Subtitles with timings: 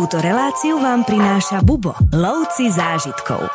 [0.00, 3.52] Túto reláciu vám prináša Bubo, lovci zážitkov.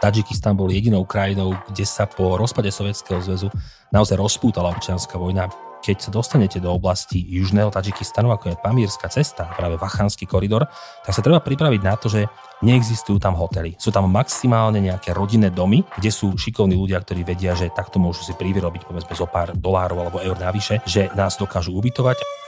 [0.00, 3.52] Tadžikistan bol jedinou krajinou, kde sa po rozpade Sovietskeho zväzu
[3.92, 5.52] naozaj rozpútala občianská vojna.
[5.84, 10.72] Keď sa dostanete do oblasti južného Tadžikistanu, ako je Pamírska cesta, práve Vachanský koridor,
[11.04, 12.24] tak sa treba pripraviť na to, že
[12.64, 13.76] neexistujú tam hotely.
[13.76, 18.24] Sú tam maximálne nejaké rodinné domy, kde sú šikovní ľudia, ktorí vedia, že takto môžu
[18.24, 22.41] si privyrobiť povedzme zo pár dolárov alebo eur navyše, že nás dokážu ubytovať.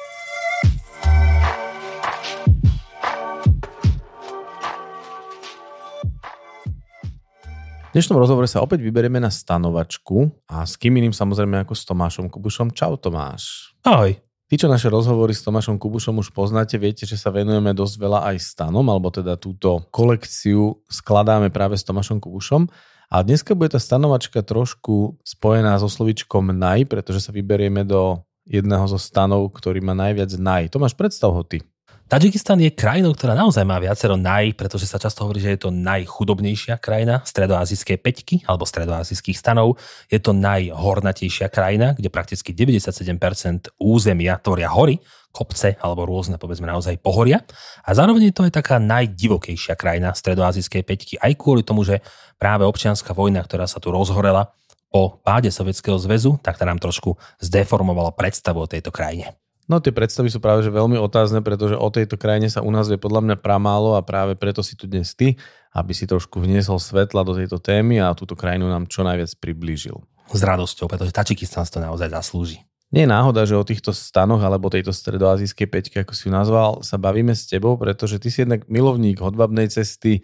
[7.94, 11.86] V dnešnom rozhovore sa opäť vyberieme na stanovačku a s kým iným samozrejme ako s
[11.86, 12.74] Tomášom Kubušom.
[12.74, 13.70] Čau Tomáš.
[13.86, 14.18] Ahoj.
[14.50, 18.34] Tí, čo naše rozhovory s Tomášom Kubušom už poznáte, viete, že sa venujeme dosť veľa
[18.34, 22.66] aj stanom, alebo teda túto kolekciu skladáme práve s Tomášom Kubušom.
[23.14, 28.90] A dneska bude tá stanovačka trošku spojená so slovičkom naj, pretože sa vyberieme do jedného
[28.90, 30.74] zo stanov, ktorý má najviac naj.
[30.74, 31.62] Tomáš, predstav ho ty.
[32.04, 35.70] Tadžikistan je krajinou, ktorá naozaj má viacero naj, pretože sa často hovorí, že je to
[35.72, 39.80] najchudobnejšia krajina stredoazijskej peťky alebo stredoazijských stanov.
[40.12, 45.00] Je to najhornatejšia krajina, kde prakticky 97% územia tvoria hory,
[45.32, 47.40] kopce alebo rôzne, povedzme naozaj pohoria.
[47.88, 52.04] A zároveň je to aj taká najdivokejšia krajina stredoazijskej peťky, aj kvôli tomu, že
[52.36, 54.52] práve občianská vojna, ktorá sa tu rozhorela
[54.92, 59.34] po páde Sovietskeho zväzu, tak tá nám trošku zdeformovala predstavu o tejto krajine.
[59.64, 62.84] No tie predstavy sú práve že veľmi otázne, pretože o tejto krajine sa u nás
[62.84, 65.40] vie podľa mňa pramálo a práve preto si tu dnes ty,
[65.72, 69.96] aby si trošku vniesol svetla do tejto témy a túto krajinu nám čo najviac priblížil.
[70.28, 72.60] S radosťou, pretože Tačikistan to naozaj zaslúži.
[72.94, 76.84] Nie je náhoda, že o týchto stanoch alebo tejto stredoazijskej peťke, ako si ju nazval,
[76.86, 80.22] sa bavíme s tebou, pretože ty si jednak milovník hodbabnej cesty,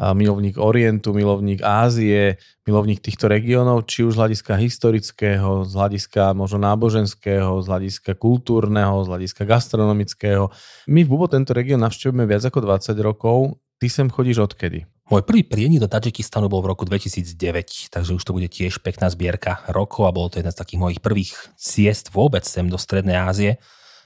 [0.00, 6.64] milovník Orientu, milovník Ázie, milovník týchto regiónov, či už z hľadiska historického, z hľadiska možno
[6.64, 10.48] náboženského, z hľadiska kultúrneho, z hľadiska gastronomického.
[10.88, 13.60] My v Bubo tento región navštevujeme viac ako 20 rokov.
[13.76, 14.88] Ty sem chodíš odkedy?
[15.12, 19.10] Môj prvý prienik do Tadžikistanu bol v roku 2009, takže už to bude tiež pekná
[19.10, 23.18] zbierka rokov a bolo to jedna z takých mojich prvých ciest vôbec sem do Strednej
[23.18, 23.58] Ázie.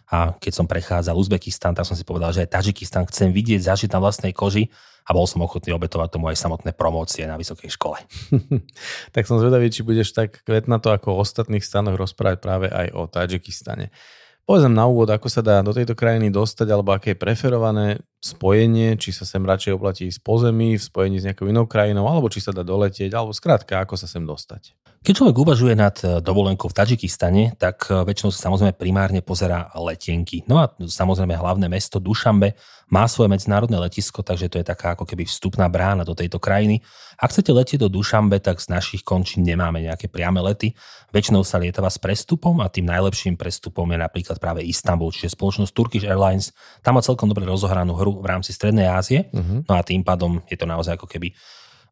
[0.09, 3.91] A keď som prechádzal Uzbekistan, tak som si povedal, že aj Tadžikistan chcem vidieť, zažiť
[3.93, 4.73] na vlastnej koži
[5.05, 8.01] a bol som ochotný obetovať tomu aj samotné promócie na vysokej škole.
[9.15, 13.05] tak som zvedavý, či budeš tak kvetnato ako o ostatných stanoch rozprávať práve aj o
[13.05, 13.93] Tadžikistane.
[14.45, 17.87] Povedzme na úvod, ako sa dá do tejto krajiny dostať, alebo aké je preferované
[18.25, 22.33] spojenie, či sa sem radšej oplatí z pozemí, v spojení s nejakou inou krajinou, alebo
[22.33, 24.73] či sa dá doletieť, alebo skrátka, ako sa sem dostať.
[25.05, 29.69] Keď človek uvažuje nad e, dovolenkou v Tadžikistane, tak e, väčšinou sa samozrejme primárne pozera
[29.77, 30.41] letenky.
[30.49, 32.57] No a samozrejme hlavné mesto Dušambe
[32.89, 36.81] má svoje medzinárodné letisko, takže to je taká ako keby vstupná brána do tejto krajiny.
[37.21, 40.73] Ak chcete letieť do Dušambe, tak z našich končín nemáme nejaké priame lety.
[41.13, 45.73] Väčšinou sa lietava s prestupom a tým najlepším prestupom je napríklad práve Istanbul, čiže spoločnosť
[45.77, 46.57] Turkish Airlines.
[46.81, 49.67] Tam má celkom dobre rozohranú hru v rámci Strednej Ázie, uh-huh.
[49.67, 51.35] no a tým pádom je to naozaj ako keby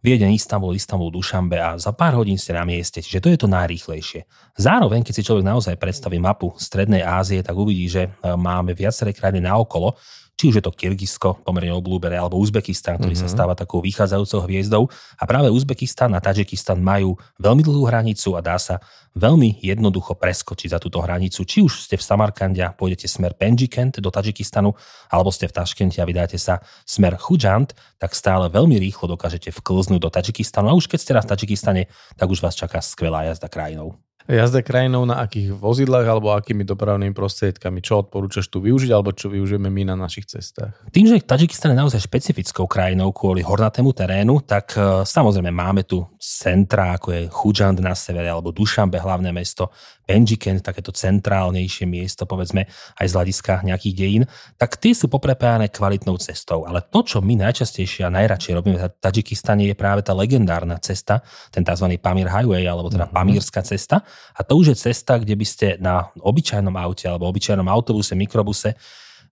[0.02, 3.46] Viedeň, Istanbul, Istanbul, Dušambe a za pár hodín ste na mieste, čiže to je to
[3.46, 4.26] najrýchlejšie.
[4.58, 9.14] Zároveň, keď si človek naozaj predstaví mapu Strednej Ázie, tak uvidí, že e, máme viaceré
[9.14, 9.94] krajiny naokolo,
[10.42, 13.30] či už je to Kyrgyzsko, pomerne obľúbené, alebo Uzbekistan, ktorý mm-hmm.
[13.30, 13.34] sa mhm.
[13.38, 14.90] stáva takou vychádzajúcou hviezdou.
[15.14, 18.82] A práve Uzbekistan a Tadžikistan majú veľmi dlhú hranicu a dá sa
[19.14, 21.46] veľmi jednoducho preskočiť za túto hranicu.
[21.46, 24.74] Či už ste v Samarkande a pôjdete smer Penjikent do Tadžikistanu,
[25.14, 27.70] alebo ste v Taškente a vydáte sa smer Chujant,
[28.02, 30.66] tak stále veľmi rýchlo dokážete vklznúť do Tadžikistanu.
[30.66, 31.82] A už keď ste raz v Tadžikistane,
[32.18, 33.94] tak už vás čaká skvelá jazda krajinou.
[34.30, 37.82] Jazda krajinou na akých vozidlách alebo akými dopravnými prostriedkami?
[37.82, 40.78] Čo odporúčaš tu využiť alebo čo využijeme my na našich cestách?
[40.94, 46.06] Tým, že Tadžikistan je naozaj špecifickou krajinou kvôli hornatému terénu, tak e, samozrejme máme tu
[46.22, 52.66] centra, ako je Chujand na severe alebo Dušambe, hlavné mesto, Penjikent, takéto centrálnejšie miesto, povedzme
[52.98, 54.24] aj z hľadiska nejakých dejín,
[54.58, 56.66] tak tie sú poprepájane kvalitnou cestou.
[56.66, 61.22] Ale to, čo my najčastejšie a najradšej robíme v Tadžikistane, je práve tá legendárna cesta,
[61.54, 61.96] ten tzv.
[62.02, 63.18] Pamir Highway, alebo teda mm-hmm.
[63.18, 64.02] Pamírska cesta.
[64.34, 68.74] A to už je cesta, kde by ste na obyčajnom aute alebo obyčajnom autobuse, mikrobuse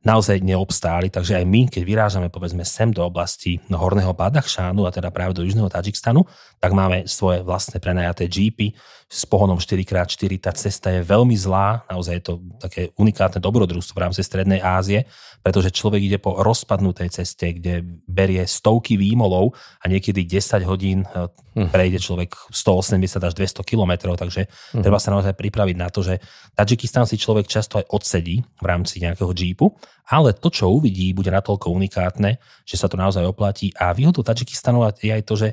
[0.00, 5.12] naozaj neobstáli, takže aj my, keď vyrážame povedzme sem do oblasti Horného Badachšánu a teda
[5.12, 6.24] práve do Južného Tadžikstanu,
[6.56, 8.72] tak máme svoje vlastné prenajaté jeepy
[9.10, 10.30] s pohonom 4x4.
[10.39, 15.10] Tá cesta je veľmi zlá, naozaj je to také unikátne dobrodružstvo v rámci Strednej Ázie,
[15.42, 21.74] pretože človek ide po rozpadnutej ceste, kde berie stovky výmolov a niekedy 10 hodín hm.
[21.74, 24.86] prejde človek 180 až 200 kilometrov, takže hm.
[24.86, 26.22] treba sa naozaj pripraviť na to, že
[26.54, 29.74] Tadžikistan si človek často aj odsedí v rámci nejakého jeepu
[30.10, 33.71] ale to, čo uvidí, bude natoľko unikátne, že sa to naozaj oplatí.
[33.78, 35.48] A výhodou Tadžikistanu je aj to, že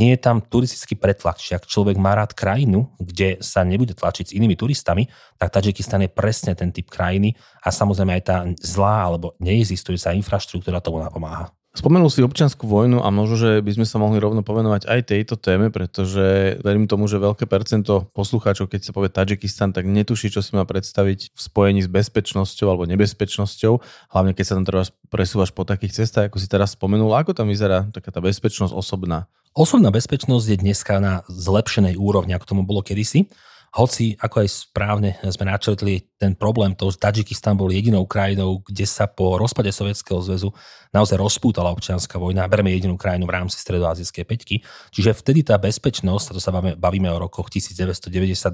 [0.00, 1.36] nie je tam turistický pretlak.
[1.38, 6.04] Čiže ak človek má rád krajinu, kde sa nebude tlačiť s inými turistami, tak Tadžikistan
[6.04, 11.52] je presne ten typ krajiny a samozrejme aj tá zlá alebo neexistujúca infraštruktúra tomu napomáha.
[11.72, 15.40] Spomenul si občianskú vojnu a možno, že by sme sa mohli rovno povenovať aj tejto
[15.40, 20.44] téme, pretože verím tomu, že veľké percento poslucháčov, keď sa povie Tadžikistan, tak netuší, čo
[20.44, 23.72] si má predstaviť v spojení s bezpečnosťou alebo nebezpečnosťou,
[24.12, 27.08] hlavne keď sa tam teraz presúvaš po takých cestách, ako si teraz spomenul.
[27.16, 29.32] Ako tam vyzerá taká tá bezpečnosť osobná?
[29.56, 33.32] Osobná bezpečnosť je dneska na zlepšenej úrovni, ako tomu bolo kedysi.
[33.72, 38.84] Hoci, ako aj správne sme načrtli, ten problém to, že Tadžikistan bol jedinou krajinou, kde
[38.84, 40.52] sa po rozpade Sovietskeho zväzu
[40.92, 42.44] naozaj rozpútala občianská vojna.
[42.52, 44.60] Berme jedinú krajinu v rámci stredoazijskej peťky.
[44.92, 48.52] Čiže vtedy tá bezpečnosť, to sa bavíme, bavíme o rokoch 1992-1997,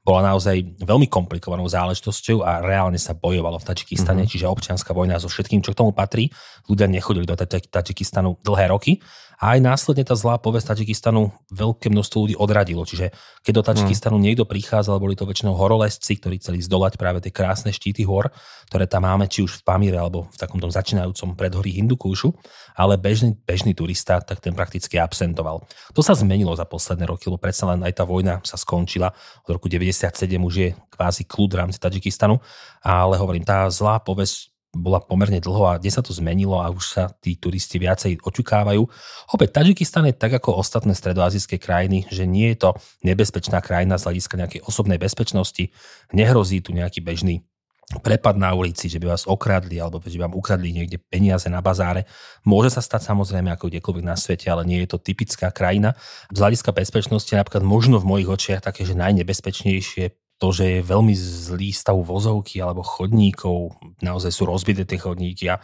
[0.00, 4.40] bola naozaj veľmi komplikovanou záležitosťou a reálne sa bojovalo v Tadžikistane, mm-hmm.
[4.40, 6.32] čiže občianská vojna so všetkým, čo k tomu patrí.
[6.64, 9.04] Ľudia nechodili do Tadžikistanu dlhé roky
[9.44, 12.80] a aj následne tá zlá povesť Tadžikistanu veľké množstvo ľudí odradilo.
[12.88, 13.12] Čiže
[13.44, 14.24] keď do Tadžikistanu hmm.
[14.24, 18.32] niekto prichádzal, boli to väčšinou horolezci, ktorí chceli zdolať práve tie krásne štíty hor,
[18.72, 22.32] ktoré tam máme, či už v Pamíre alebo v takom tom začínajúcom predhorí Hindukúšu,
[22.72, 25.68] ale bežný, bežný turista, tak ten prakticky absentoval.
[25.92, 29.12] To sa zmenilo za posledné roky, lebo predsa len aj tá vojna sa skončila.
[29.44, 32.40] Od roku 97 už je kvázi kľud v rámci Tadžikistanu,
[32.80, 36.84] ale hovorím, tá zlá povesť bola pomerne dlho a dnes sa to zmenilo a už
[36.84, 38.82] sa tí turisti viacej očukávajú.
[39.32, 42.70] Opäť Tadžikistan je tak ako ostatné stredoazijské krajiny, že nie je to
[43.06, 45.70] nebezpečná krajina z hľadiska nejakej osobnej bezpečnosti,
[46.10, 47.46] nehrozí tu nejaký bežný
[48.00, 51.60] prepad na ulici, že by vás okradli alebo že by vám ukradli niekde peniaze na
[51.60, 52.08] bazáre.
[52.42, 55.92] Môže sa stať samozrejme ako kdekoľvek na svete, ale nie je to typická krajina.
[56.32, 61.16] Z hľadiska bezpečnosti napríklad možno v mojich očiach také, že najnebezpečnejšie to, že je veľmi
[61.16, 65.56] zlý stav vozovky alebo chodníkov, naozaj sú rozbité tie chodníky a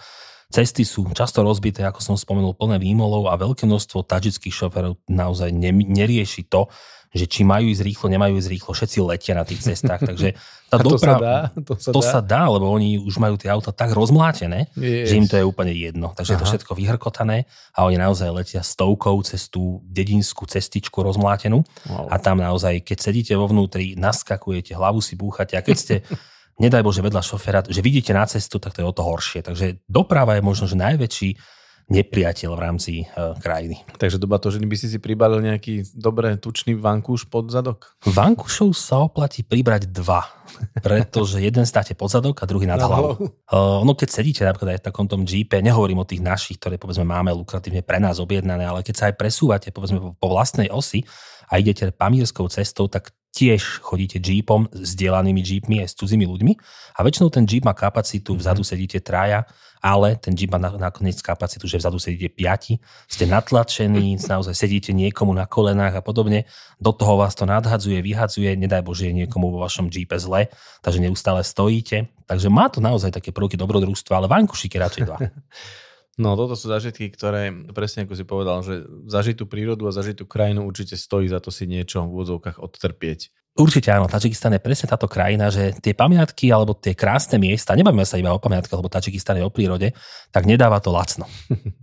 [0.48, 5.52] cesty sú často rozbité, ako som spomenul, plné výmolov a veľké množstvo tadžických šoferov naozaj
[5.52, 6.72] ne, nerieši to,
[7.10, 10.38] že či majú ísť rýchlo, nemajú ísť rýchlo, všetci letia na tých cestách, takže
[10.70, 11.36] tá to doprava, sa dá?
[11.66, 12.06] To, sa, to dá?
[12.06, 15.10] sa dá, lebo oni už majú tie auta tak rozmlátené, yes.
[15.10, 16.14] že im to je úplne jedno.
[16.14, 16.38] Takže Aha.
[16.38, 22.06] je to všetko vyhrkotané a oni naozaj letia stovkou cez tú dedinskú cestičku rozmlátenú wow.
[22.06, 25.94] a tam naozaj, keď sedíte vo vnútri, naskakujete, hlavu si búchate a keď ste
[26.62, 29.42] nedaj Bože vedľa šoféra, že vidíte na cestu, tak to je o to horšie.
[29.42, 31.58] Takže doprava je možno, že najväčší
[31.90, 33.82] nepriateľ v rámci uh, krajiny.
[33.98, 37.98] Takže doba to, že by si si pribalil nejaký dobre tučný vankúš pod zadok?
[38.06, 40.22] Vankúšov sa oplatí pribrať dva,
[40.78, 43.18] pretože jeden státe pod zadok a druhý nad hlavou.
[43.50, 46.78] Uh, ono keď sedíte napríklad aj v takom tom jeepe, nehovorím o tých našich, ktoré
[46.78, 51.02] povedzme máme lukratívne pre nás objednané, ale keď sa aj presúvate povedzme po vlastnej osi
[51.50, 56.52] a idete pamírskou cestou, tak tiež chodíte jeepom s dielanými jeepmi aj s cudzími ľuďmi?
[56.96, 59.46] A väčšinou ten jeep má kapacitu, vzadu sedíte traja,
[59.80, 62.76] ale ten jeep má nakoniec kapacitu, že vzadu sedíte piati,
[63.08, 66.44] ste natlačení, naozaj sedíte niekomu na kolenách a podobne,
[66.76, 70.52] do toho vás to nadhadzuje, vyhadzuje, nedaj Bože je niekomu vo vašom jeepe zle,
[70.84, 72.10] takže neustále stojíte.
[72.30, 75.18] Takže má to naozaj také prvky dobrodružstva, ale vankušíky radšej dva.
[76.20, 80.68] No toto sú zažitky, ktoré, presne ako si povedal, že zažitú prírodu a zažitú krajinu
[80.68, 83.32] určite stojí za to si niečo v úvodzovkách odtrpieť.
[83.56, 88.04] Určite áno, Tadžikistan je presne táto krajina, že tie pamiatky alebo tie krásne miesta, nebavíme
[88.04, 89.96] sa iba o pamiatkách, lebo Tadžikistan je o prírode,
[90.30, 91.24] tak nedáva to lacno.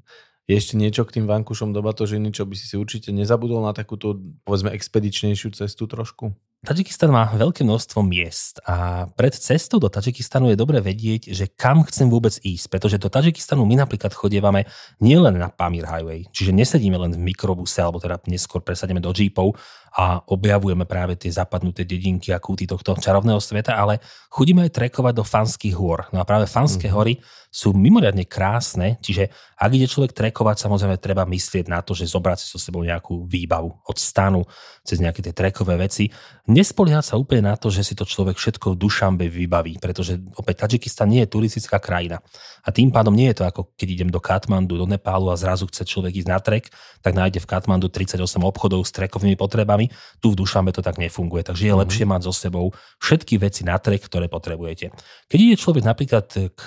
[0.48, 3.76] Je ešte niečo k tým vankušom do Batožiny, čo by si si určite nezabudol na
[3.76, 4.16] takúto,
[4.48, 6.32] povedzme, expedičnejšiu cestu trošku?
[6.66, 11.86] Tadžikistan má veľké množstvo miest a pred cestou do Tadžikistanu je dobre vedieť, že kam
[11.86, 14.66] chcem vôbec ísť, pretože do Tadžikistanu my napríklad chodievame
[14.98, 19.54] nielen na Pamir Highway, čiže nesedíme len v mikrobuse, alebo teda neskôr presadíme do jeepov
[19.98, 23.98] a objavujeme práve tie zapadnuté dedinky a kúty tohto čarovného sveta, ale
[24.30, 26.06] chodíme aj trekovať do Fanských hôr.
[26.14, 26.98] No a práve Fanské mm-hmm.
[27.02, 27.14] hory
[27.50, 32.38] sú mimoriadne krásne, čiže ak ide človek trekovať, samozrejme treba myslieť na to, že zobrať
[32.38, 34.46] si so sebou nejakú výbavu od stanu
[34.86, 36.14] cez nejaké tie trekové veci.
[36.46, 40.70] Nespoliehať sa úplne na to, že si to človek všetko v Dušambe vybaví, pretože opäť
[40.70, 42.22] Tadžikistan nie je turistická krajina.
[42.62, 45.66] A tým pádom nie je to ako keď idem do Katmandu, do Nepálu a zrazu
[45.72, 46.70] chce človek ísť na trek,
[47.02, 49.87] tak nájde v Katmandu 38 obchodov s trekovými potrebami.
[50.22, 51.82] Tu v Dušambe to tak nefunguje, takže je mm-hmm.
[51.88, 54.92] lepšie mať so sebou všetky veci na trek, ktoré potrebujete.
[55.28, 56.62] Keď ide človek napríklad k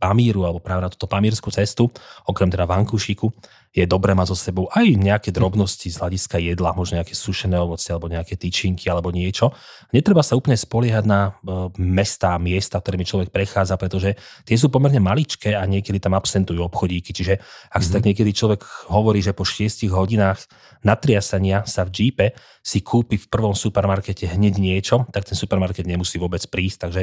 [0.00, 1.92] Pamíru alebo práve na túto pamírskú cestu,
[2.24, 3.28] okrem teda vankušiku,
[3.70, 7.94] je dobré mať so sebou aj nejaké drobnosti z hľadiska jedla, možno nejaké sušené ovoce
[7.94, 9.54] alebo nejaké tyčinky alebo niečo.
[9.94, 14.98] Netreba sa úplne spoliehať na e, mesta, miesta, ktorými človek prechádza, pretože tie sú pomerne
[14.98, 17.14] maličké a niekedy tam absentujú obchodíky.
[17.14, 17.82] Čiže ak mm-hmm.
[17.86, 18.08] si tak mhm.
[18.10, 20.50] niekedy človek hovorí, že po 6 hodinách
[20.82, 22.26] natriasania sa v džípe
[22.60, 26.78] si kúpi v prvom supermarkete hneď niečo, tak ten supermarket nemusí vôbec prísť.
[26.90, 27.02] Takže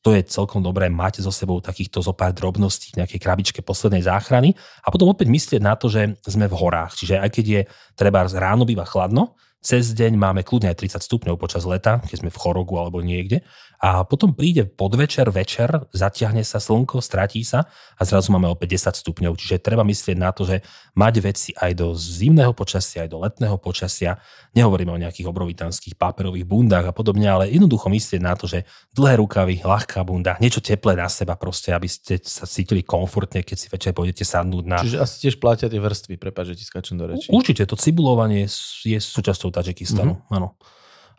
[0.00, 4.04] to je celkom dobré mať so sebou takýchto zo pár drobností v nejakej krabičke poslednej
[4.04, 6.96] záchrany a potom opäť myslieť na to, že sme v horách.
[6.96, 7.60] Čiže aj keď je
[7.94, 12.30] treba ráno býva chladno, cez deň máme kľudne aj 30 stupňov počas leta, keď sme
[12.32, 13.44] v Chorogu alebo niekde.
[13.80, 17.64] A potom príde podvečer, večer, zatiahne sa slnko, stratí sa
[17.96, 19.32] a zrazu máme opäť 10 stupňov.
[19.40, 20.60] Čiže treba myslieť na to, že
[20.92, 24.20] mať veci aj do zimného počasia, aj do letného počasia.
[24.52, 29.16] Nehovoríme o nejakých obrovitanských páperových bundách a podobne, ale jednoducho myslieť na to, že dlhé
[29.16, 33.72] rukavy, ľahká bunda, niečo teplé na seba proste, aby ste sa cítili komfortne, keď si
[33.72, 34.76] večer pôjdete sadnúť na...
[34.84, 37.32] Čiže asi tiež platia tie vrstvy, prepáč, že ti skačem do reči.
[37.32, 38.44] Určite, to cibulovanie
[38.84, 40.36] je súčasťou Tadžikistanu, mm-hmm.
[40.36, 40.52] áno.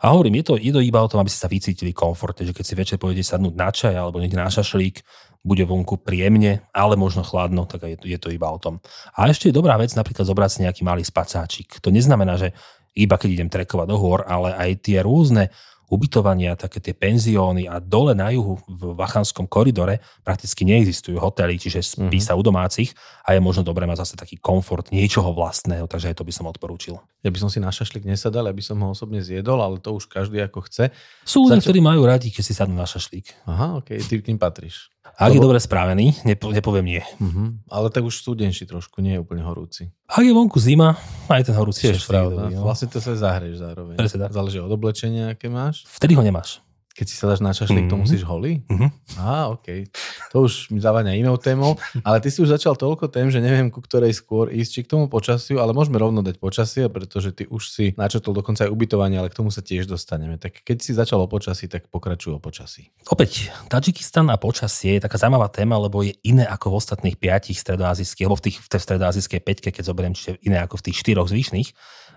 [0.02, 2.64] A hovorím, je to, je iba o tom, aby ste sa vycítili komfortne, že keď
[2.66, 4.98] si večer pôjdete sadnúť na čaj alebo niekde na šašlík,
[5.46, 8.82] bude vonku príjemne, ale možno chladno, tak je, je to iba o tom.
[9.14, 11.78] A ešte je dobrá vec napríklad zobrať si nejaký malý spacáčik.
[11.82, 12.50] To neznamená, že
[12.98, 15.54] iba keď idem trekovať do hôr, ale aj tie rôzne
[15.92, 21.84] ubytovania, také tie penzióny a dole na juhu v Vachanskom koridore prakticky neexistujú hotely, čiže
[21.84, 22.24] spí mm-hmm.
[22.24, 22.96] sa u domácich
[23.28, 26.48] a je možno dobré mať zase taký komfort niečoho vlastného, takže aj to by som
[26.48, 26.96] odporúčil.
[27.20, 30.08] Ja by som si na šašlik nesadal, aby som ho osobne zjedol, ale to už
[30.08, 30.88] každý ako chce.
[31.28, 31.68] Sú ľudia, Začal...
[31.68, 33.44] ktorí majú radi, keď si sadnú na šašlík.
[33.44, 34.88] Aha, ok, ty k ním patríš.
[35.02, 35.34] Ak Lebo...
[35.34, 37.02] je dobre správený, nepo, nepoviem nie.
[37.18, 37.58] Uh-huh.
[37.68, 39.90] Ale tak už studenší trošku, nie je úplne horúci.
[40.06, 40.94] Ak je vonku zima,
[41.26, 42.48] aj ten horúci tiež pravda.
[42.48, 42.64] No.
[42.64, 43.98] Vlastne to sa zahrieš zároveň.
[43.98, 45.84] Presne Záleží od oblečenia, aké máš.
[45.90, 46.62] Vtedy ho nemáš.
[46.92, 47.92] Keď si sa dáš na šašlík, mm-hmm.
[47.92, 48.60] to musíš holý?
[48.68, 48.90] Mm-hmm.
[49.16, 49.88] Á, OK.
[50.36, 51.80] To už mi zaváňa inou témou.
[52.04, 54.90] Ale ty si už začal toľko tém, že neviem, ku ktorej skôr ísť, či k
[54.92, 59.16] tomu počasiu, ale môžeme rovno dať počasie, pretože ty už si načetol dokonca aj ubytovanie,
[59.16, 60.36] ale k tomu sa tiež dostaneme.
[60.36, 62.92] Tak keď si začal o počasí, tak pokračuj o počasí.
[63.08, 67.56] Opäť, Tadžikistan a počasie je taká zaujímavá téma, lebo je iné ako v ostatných piatich
[67.56, 70.96] stredoazijských, alebo v, tých, v tej stredoazijskej peťke, keď zoberiem, čiže iné ako v tých
[71.00, 71.72] štyroch zvyšných.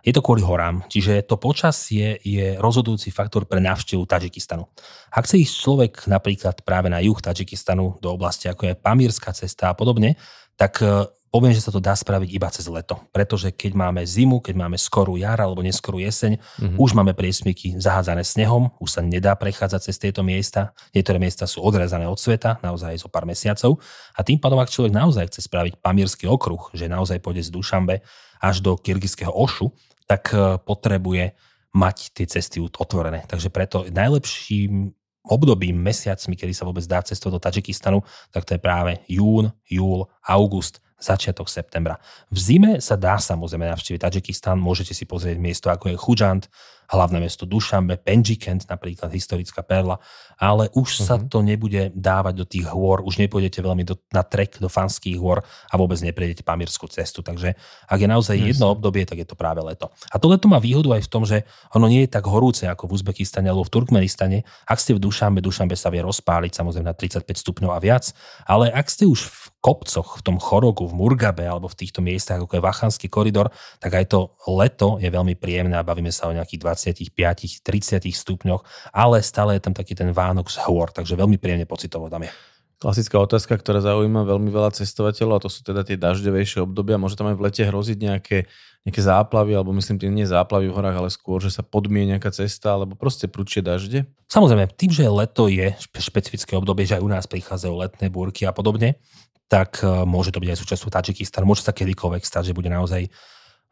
[0.05, 4.69] Je to kvôli horám, čiže to počasie je rozhodujúci faktor pre návštevu Tadžikistanu.
[5.09, 9.73] Ak chce ísť človek napríklad práve na juh Tadžikistanu do oblasti ako je Pamírska cesta
[9.73, 10.13] a podobne,
[10.61, 13.01] tak e, poviem, že sa to dá spraviť iba cez leto.
[13.09, 16.77] Pretože keď máme zimu, keď máme skorú jar alebo neskorú jeseň, mm-hmm.
[16.77, 20.77] už máme priesmyky zahádzané snehom, už sa nedá prechádzať cez tieto miesta.
[20.93, 23.81] Niektoré miesta sú odrezané od sveta, naozaj zo pár mesiacov.
[24.13, 28.05] A tým pádom, ak človek naozaj chce spraviť pamírsky okruh, že naozaj pôjde z Dušambe
[28.41, 29.71] až do kyrgyzského Ošu,
[30.05, 31.33] tak e, potrebuje
[31.75, 33.27] mať tie cesty otvorené.
[33.27, 37.99] Takže preto najlepším obdobím, mesiacmi, kedy sa vôbec dá cestovať do Tadžikistanu,
[38.29, 41.99] tak to je práve jún, júl, august, začiatok septembra.
[42.31, 46.43] V zime sa dá samozrejme navštíviť Tadžikistan, môžete si pozrieť miesto ako je Chujant,
[46.89, 49.97] hlavné mesto Dušambe, Penjikent, napríklad historická perla,
[50.35, 51.07] ale už uh-huh.
[51.07, 51.27] sa mhm.
[51.31, 55.41] to nebude dávať do tých hôr, už nepôjdete veľmi do, na trek do fanských hôr
[55.43, 57.23] a vôbec neprejdete pamírskú cestu.
[57.23, 57.55] Takže
[57.87, 58.55] ak je naozaj yes.
[58.55, 59.89] jedno obdobie, tak je to práve leto.
[60.11, 62.91] A to leto má výhodu aj v tom, že ono nie je tak horúce ako
[62.91, 64.37] v Uzbekistane alebo v Turkmenistane.
[64.67, 68.11] Ak ste v Dušambe, Dušambe sa vie rozpáliť samozrejme na 35 stupňov a viac,
[68.45, 72.37] ale ak ste už v kopcoch, v tom Chorogu, v Murgabe alebo v týchto miestach,
[72.37, 73.49] ako je Vachanský koridor,
[73.81, 79.23] tak aj to leto je veľmi príjemné a bavíme sa o nejakých 25-30 stupňoch, ale
[79.23, 82.31] stále je tam taký ten Vánok z hôr, takže veľmi príjemne pocitovo tam je.
[82.75, 86.99] Klasická otázka, ktorá zaujíma veľmi veľa cestovateľov, a to sú teda tie dažďovejšie obdobia.
[86.99, 88.51] Môže tam aj v lete hroziť nejaké,
[88.83, 92.35] nejaké záplavy, alebo myslím tým nie záplavy v horách, ale skôr, že sa podmie nejaká
[92.35, 94.03] cesta, alebo proste prúčie dažde?
[94.27, 98.51] Samozrejme, tým, že leto je špecifické obdobie, že aj u nás prichádzajú letné búrky a
[98.51, 98.99] podobne,
[99.47, 101.47] tak e, môže to byť aj súčasťou Tadžikistan.
[101.47, 103.07] Môže sa kedykoľvek stať, že bude naozaj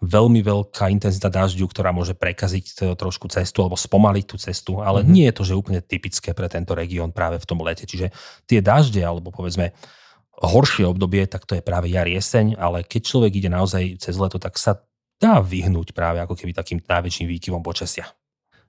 [0.04, 5.14] veľmi veľká intenzita dažďu, ktorá môže prekaziť trošku cestu alebo spomaliť tú cestu, ale mm-hmm.
[5.16, 7.88] nie je to, že úplne typické pre tento región práve v tom lete.
[7.88, 8.12] Čiže
[8.44, 9.72] tie dažde alebo povedzme
[10.44, 14.42] horšie obdobie, tak to je práve jar, jeseň, ale keď človek ide naozaj cez leto,
[14.44, 14.84] tak sa
[15.22, 18.12] dá vyhnúť práve ako keby takým najväčším výkyvom počasia.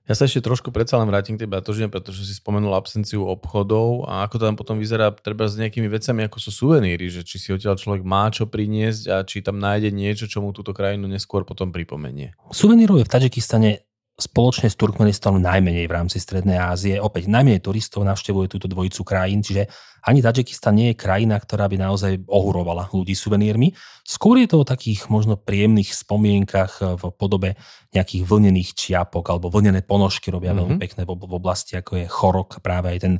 [0.05, 4.05] Ja sa ešte trošku predsa len vrátim k tej batožine, pretože si spomenul absenciu obchodov
[4.05, 7.41] a ako to tam potom vyzerá treba s nejakými vecami, ako sú suveníry, že či
[7.41, 11.09] si odtiaľ človek má čo priniesť a či tam nájde niečo, čo mu túto krajinu
[11.09, 12.37] neskôr potom pripomenie.
[12.53, 13.69] Suvenírov je v Tadžikistane
[14.15, 17.03] spoločne s Turkmenistanom najmenej v rámci Strednej Ázie.
[17.03, 19.67] Opäť najmenej turistov navštevuje túto dvojicu krajín, čiže
[20.07, 23.75] ani Tadžikistan nie je krajina, ktorá by naozaj ohurovala ľudí suvenírmi.
[24.07, 27.59] Skôr je to o takých možno príjemných spomienkach v podobe
[27.91, 30.59] nejakých vlnených čiapok alebo vlnené ponožky robia mm-hmm.
[30.63, 33.15] veľmi pekné v, oblasti, ako je Chorok, práve aj ten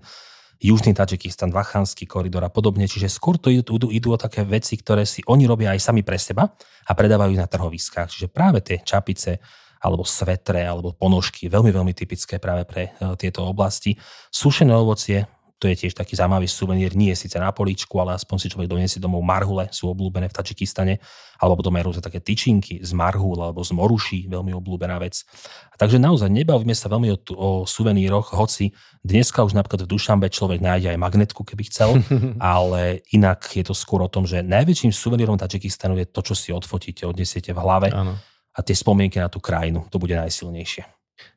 [0.63, 2.87] Južný Tadžikistan, Vachanský koridor a podobne.
[2.87, 5.99] Čiže skôr to idú, idú, idú o také veci, ktoré si oni robia aj sami
[6.07, 6.47] pre seba
[6.87, 8.07] a predávajú na trhoviskách.
[8.07, 9.43] Čiže práve tie čapice,
[9.85, 13.93] alebo svetre, alebo ponožky, veľmi, veľmi typické práve pre e, tieto oblasti.
[14.33, 18.37] Sušené ovocie, to je tiež taký zaujímavý suvenír, nie je síce na políčku, ale aspoň
[18.37, 20.99] si človek doniesie domov marhule, sú obľúbené v Tadžikistane,
[21.39, 25.23] alebo potom aj rôzne také tyčinky z marhul alebo z moruší, veľmi obľúbená vec.
[25.71, 30.27] A takže naozaj nebavíme sa veľmi o, o suveníroch, hoci dneska už napríklad v Dušambe
[30.27, 32.03] človek nájde aj magnetku, keby chcel,
[32.43, 36.51] ale inak je to skôr o tom, že najväčším suvenírom Tadžikistanu je to, čo si
[36.51, 37.89] odfotíte, odnesiete v hlave.
[37.95, 38.19] Áno
[38.55, 40.87] a tie spomienky na tú krajinu, to bude najsilnejšie.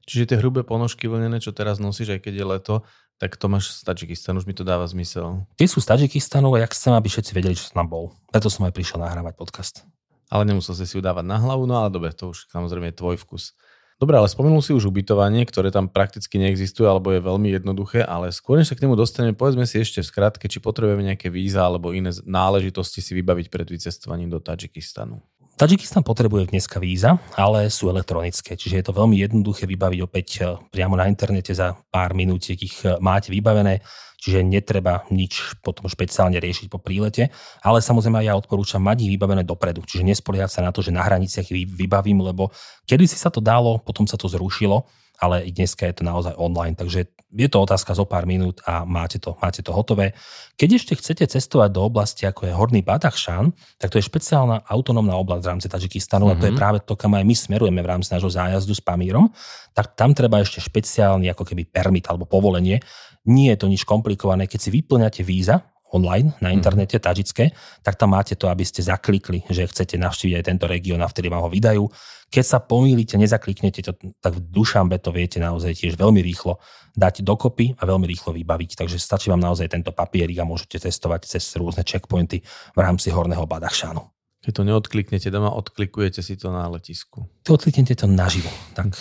[0.07, 2.75] Čiže tie hrubé ponožky vlnené, čo teraz nosíš, aj keď je leto,
[3.19, 5.43] tak to máš z Tadžikistanu, už mi to dáva zmysel.
[5.59, 8.05] Tie sú z Tadžikistanu a ja chcem, aby všetci vedeli, čo som tam bol.
[8.31, 9.83] Preto som aj prišiel nahrávať podcast.
[10.31, 12.99] Ale nemusel si si ju dávať na hlavu, no ale dobre, to už samozrejme je
[12.99, 13.59] tvoj vkus.
[13.99, 18.31] Dobre, ale spomenul si už ubytovanie, ktoré tam prakticky neexistuje alebo je veľmi jednoduché, ale
[18.31, 21.67] skôr než sa k nemu dostaneme, povedzme si ešte v skratke, či potrebujeme nejaké víza
[21.67, 25.19] alebo iné náležitosti si vybaviť pred vycestovaním do Tadžikistanu.
[25.59, 30.43] Tadžikistan potrebuje dneska víza, ale sú elektronické, čiže je to veľmi jednoduché vybaviť opäť e,
[30.71, 33.83] priamo na internete za pár minút, ich e, máte vybavené,
[34.23, 39.43] čiže netreba nič potom špeciálne riešiť po prílete, ale samozrejme ja odporúčam mať ich vybavené
[39.43, 42.55] dopredu, čiže nespoliehať sa na to, že na hraniciach vybavím, lebo
[42.87, 44.87] kedy si sa to dalo, potom sa to zrušilo
[45.19, 48.89] ale i dneska je to naozaj online, takže je to otázka zo pár minút a
[48.89, 50.17] máte to, máte to hotové.
[50.57, 55.13] Keď ešte chcete cestovať do oblasti, ako je Horný Badachšan, tak to je špeciálna autonómna
[55.21, 56.39] oblasť v rámci Tadžikistanu mm-hmm.
[56.39, 56.61] a to je mhm.
[56.61, 59.29] práve to, kam aj my smerujeme v rámci nášho zájazdu s Pamírom,
[59.77, 62.81] tak tam treba ešte špeciálny ako keby permit alebo povolenie.
[63.29, 66.57] Nie je to nič komplikované, keď si vyplňate víza, online na mhm.
[66.61, 67.03] internete mm.
[67.03, 67.45] tadžické,
[67.81, 71.33] tak tam máte to, aby ste zaklikli, že chcete navštíviť aj tento región a vtedy
[71.33, 71.85] vám ho vydajú.
[72.29, 76.61] Keď sa pomýlite, nezakliknete to, tak v Dušambe to viete naozaj tiež veľmi rýchlo
[76.93, 78.85] dať dokopy a veľmi rýchlo vybaviť.
[78.85, 82.45] Takže stačí vám naozaj tento papierik a môžete testovať cez rôzne checkpointy
[82.77, 84.05] v rámci Horného Badachšanu.
[84.45, 87.27] Keď to neodkliknete doma, odklikujete si to na letisku.
[87.49, 88.53] To odkliknete to naživo.
[88.77, 88.93] Tak.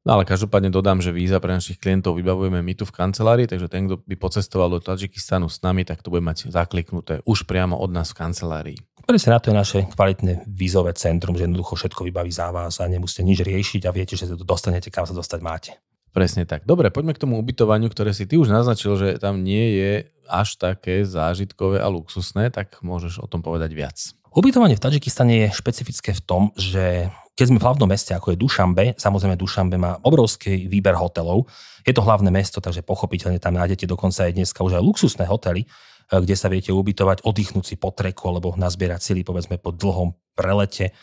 [0.00, 3.68] No ale každopádne dodám, že víza pre našich klientov vybavujeme my tu v kancelárii, takže
[3.68, 7.76] ten, kto by pocestoval do Tadžikistanu s nami, tak to bude mať zakliknuté už priamo
[7.76, 8.78] od nás v kancelárii.
[9.04, 12.88] Presne na to je naše kvalitné vízové centrum, že jednoducho všetko vybaví za vás a
[12.88, 15.76] nemusíte nič riešiť a viete, že sa to dostanete, kam sa dostať máte.
[16.10, 16.66] Presne tak.
[16.66, 19.92] Dobre, poďme k tomu ubytovaniu, ktoré si ty už naznačil, že tam nie je
[20.26, 23.98] až také zážitkové a luxusné, tak môžeš o tom povedať viac.
[24.30, 28.38] Ubytovanie v Tadžikistane je špecifické v tom, že keď sme v hlavnom meste, ako je
[28.38, 31.50] Dušambe, samozrejme Dušambe má obrovský výber hotelov.
[31.82, 35.66] Je to hlavné mesto, takže pochopiteľne tam nájdete dokonca aj dneska už aj luxusné hotely,
[35.66, 40.14] eh, kde sa viete ubytovať, oddychnúť si po treku alebo nazbierať sily povedzme po dlhom
[40.38, 40.94] prelete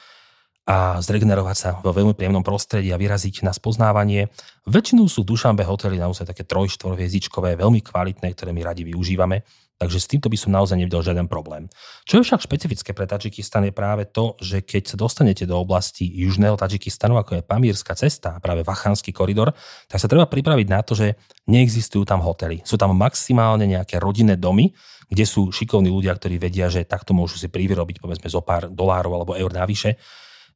[0.67, 4.27] a zregenerovať sa vo veľmi príjemnom prostredí a vyraziť na spoznávanie.
[4.67, 9.47] Väčšinou sú v Dušambe hotely naozaj také troj, štvorhviezdičkové, veľmi kvalitné, ktoré my radi využívame.
[9.77, 11.69] Takže s týmto by som naozaj nevidel žiaden problém.
[12.03, 16.03] Čo je však špecifické pre Tadžikistan je práve to, že keď sa dostanete do oblasti
[16.03, 19.53] južného Tadžikistanu, ako je Pamírska cesta práve Vachanský koridor,
[19.85, 21.13] tak sa treba pripraviť na to, že
[21.45, 22.65] neexistujú tam hotely.
[22.65, 24.73] Sú tam maximálne nejaké rodinné domy,
[25.13, 29.13] kde sú šikovní ľudia, ktorí vedia, že takto môžu si privyrobiť povedzme zo pár dolárov
[29.13, 29.95] alebo eur navyše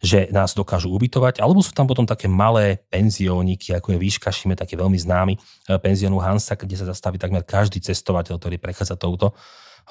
[0.01, 4.57] že nás dokážu ubytovať, alebo sú tam potom také malé penzióniky, ako je Výška Šime,
[4.57, 9.37] taký veľmi známy eh, penziónu Hansa, kde sa zastaví takmer každý cestovateľ, ktorý prechádza touto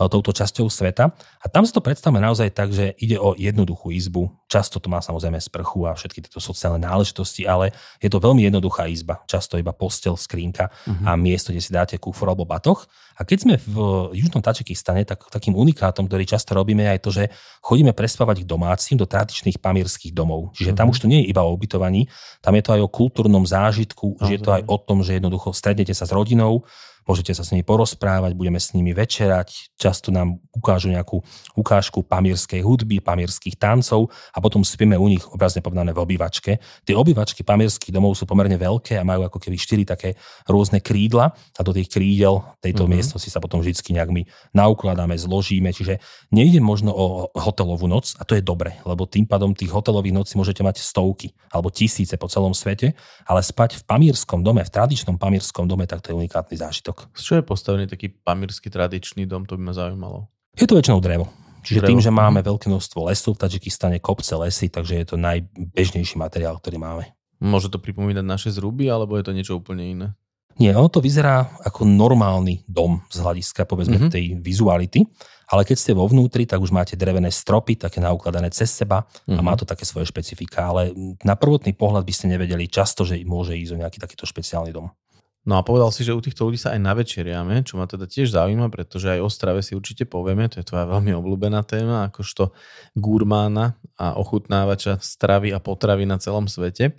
[0.09, 1.13] touto časťou sveta.
[1.43, 4.33] A tam si to predstavme naozaj tak, že ide o jednoduchú izbu.
[4.49, 8.89] Často to má samozrejme sprchu a všetky tieto sociálne náležitosti, ale je to veľmi jednoduchá
[8.89, 9.21] izba.
[9.29, 11.05] Často iba postel, skrínka uh-huh.
[11.05, 12.89] a miesto, kde si dáte kufor alebo batoch.
[13.21, 13.77] A keď sme v
[14.17, 17.25] južnom Tačikistane, tak takým unikátom, ktorý často robíme, je aj to, že
[17.61, 20.57] chodíme prespávať k domácim do tradičných pamírskych domov.
[20.57, 20.97] Čiže tam uh-huh.
[20.97, 22.09] už to nie je iba o ubytovaní,
[22.41, 24.25] tam je to aj o kultúrnom zážitku, uh-huh.
[24.25, 26.65] že je to aj o tom, že jednoducho stretnete sa s rodinou,
[27.11, 31.19] môžete sa s nimi porozprávať, budeme s nimi večerať, často nám ukážu nejakú
[31.59, 36.63] ukážku pamierskej hudby, pamierských tancov a potom spíme u nich obrazne povedané v obývačke.
[36.87, 40.15] Tie obývačky pamierských domov sú pomerne veľké a majú ako keby štyri také
[40.47, 42.95] rôzne krídla a do tých krídel tejto mm-hmm.
[42.95, 44.23] miestnosti sa potom vždy nejak my
[44.55, 45.99] naukladáme, zložíme, čiže
[46.31, 50.33] nejde možno o hotelovú noc a to je dobre, lebo tým pádom tých hotelových nocí
[50.39, 52.93] môžete mať stovky alebo tisíce po celom svete,
[53.25, 57.00] ale spať v pamírskom dome, v tradičnom pamírskom dome, tak to je unikátny zážitok.
[57.15, 60.29] Z čo je postavený taký pamírsky tradičný dom, to by ma zaujímalo.
[60.59, 61.31] Je to väčšinou drevo.
[61.61, 61.91] Čiže drevo.
[61.93, 66.57] tým, že máme veľké množstvo lesov v Tadžikistane, kopce, lesy, takže je to najbežnejší materiál,
[66.57, 67.05] ktorý máme.
[67.41, 70.09] Môže to pripomínať naše zruby, alebo je to niečo úplne iné?
[70.61, 74.13] Nie, ono to vyzerá ako normálny dom z hľadiska, povedzme, mm-hmm.
[74.13, 75.01] tej vizuality,
[75.51, 79.39] ale keď ste vo vnútri, tak už máte drevené stropy, také naukladané cez seba mm-hmm.
[79.39, 79.65] a má mhm.
[79.65, 80.93] to také svoje špecifika, ale
[81.25, 84.93] na prvotný pohľad by ste nevedeli často, že môže ísť o nejaký takýto špeciálny dom.
[85.51, 88.31] No a povedal si, že u týchto ľudí sa aj navečeriame, čo ma teda tiež
[88.31, 92.55] zaujíma, pretože aj o strave si určite povieme, to je tvoja veľmi obľúbená téma, akožto
[92.95, 96.95] gurmána a ochutnávača stravy a potravy na celom svete.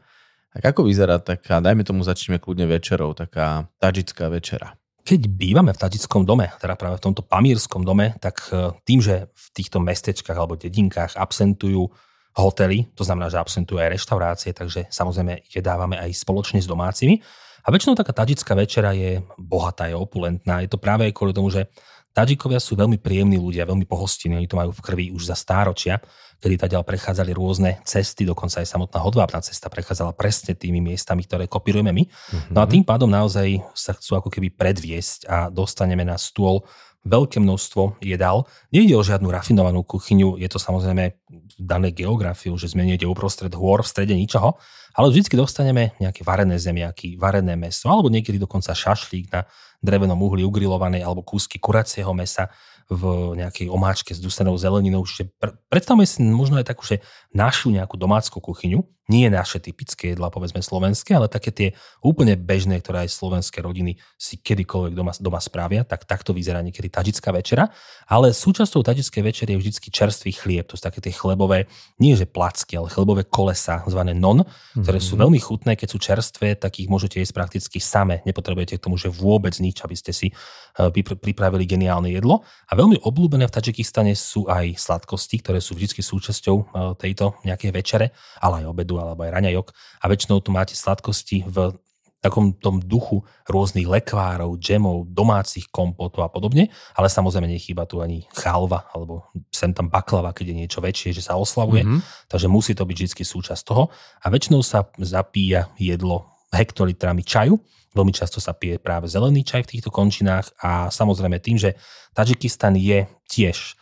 [0.51, 4.75] Tak ako vyzerá taká, dajme tomu začneme kľudne večerou, taká tadžická večera?
[5.07, 9.31] Keď bývame v tadžickom dome, teda práve v tomto pamírskom dome, tak e, tým, že
[9.31, 11.87] v týchto mestečkách alebo dedinkách absentujú
[12.35, 17.23] hotely, to znamená, že absentujú aj reštaurácie, takže samozrejme jedávame aj spoločne s domácimi.
[17.61, 20.65] A väčšinou taká tadžická večera je bohatá, je opulentná.
[20.65, 21.69] Je to práve aj kvôli tomu, že
[22.11, 26.03] Tadžikovia sú veľmi príjemní ľudia, veľmi pohostinní, oni to majú v krvi už za stáročia,
[26.43, 31.47] kedy ďal prechádzali rôzne cesty, dokonca aj samotná hodvábna cesta prechádzala presne tými miestami, ktoré
[31.47, 32.03] kopírujeme my.
[32.03, 32.51] Mm-hmm.
[32.51, 36.67] No a tým pádom naozaj sa chcú ako keby predviesť a dostaneme na stôl
[37.07, 38.45] veľké množstvo jedál.
[38.75, 41.15] Nejde o žiadnu rafinovanú kuchyňu, je to samozrejme
[41.57, 44.59] dané geografiu, že sme niekde uprostred hôr, v strede ničoho,
[44.91, 49.47] ale vždy dostaneme nejaké varené zemiaky, varené meso, alebo niekedy dokonca šašlík na
[49.81, 52.51] drevenom uhli ugrilovanej alebo kúsky kuracieho mesa
[52.91, 55.07] v nejakej omáčke s dusenou zeleninou.
[55.07, 55.31] Čiže
[55.71, 56.99] predstavme si možno aj takú, že
[57.31, 62.79] našu nejakú domácku kuchyňu, nie naše typické jedla, povedzme slovenské, ale také tie úplne bežné,
[62.79, 67.67] ktoré aj slovenské rodiny si kedykoľvek doma, doma spravia, tak takto vyzerá niekedy tadžická večera.
[68.07, 71.67] Ale súčasťou tadžickej večery je vždy čerstvý chlieb, to sú také tie chlebové,
[71.99, 74.47] nie že placky, ale chlebové kolesa, zvané non,
[74.79, 75.11] ktoré mm-hmm.
[75.11, 75.21] sú mhm.
[75.27, 78.23] veľmi chutné, keď sú čerstvé, tak ich môžete jesť prakticky same.
[78.23, 80.87] Nepotrebujete k tomu, že vôbec nič, aby ste si eh,
[81.19, 82.47] pripravili geniálne jedlo.
[82.71, 86.65] A veľmi obľúbené v Tadžikistane sú aj sladkosti, ktoré sú vždy súčasťou eh,
[86.97, 88.05] tejto nejakej večere,
[88.41, 89.67] ale aj obedu alebo aj raňajok.
[90.01, 91.77] A väčšinou tu máte sladkosti v
[92.21, 98.29] takom tom duchu rôznych lekvárov, džemov, domácich kompotov a podobne, ale samozrejme nechýba tu ani
[98.37, 102.29] chalva alebo sem tam baklava, keď je niečo väčšie, že sa oslavuje, mm-hmm.
[102.29, 103.89] takže musí to byť vždy súčasť toho.
[104.21, 107.55] A väčšinou sa zapíja jedlo hektolitrami čaju,
[107.95, 111.75] veľmi často sa pije práve zelený čaj v týchto končinách a samozrejme tým, že
[112.11, 113.79] Tadžikistan je tiež